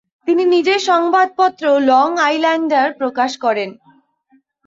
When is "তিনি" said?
0.27-0.43